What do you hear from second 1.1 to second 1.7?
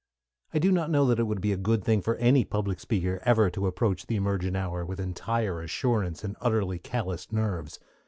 it would be a